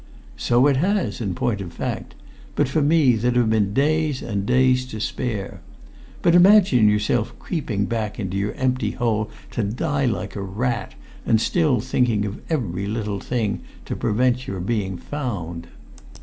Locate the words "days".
3.71-4.23, 4.47-4.87